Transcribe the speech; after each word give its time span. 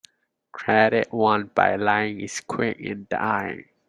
Credit 0.51 1.13
won 1.13 1.51
by 1.53 1.75
lying 1.75 2.21
is 2.21 2.39
quick 2.41 2.79
in 2.79 3.05
dying. 3.07 3.65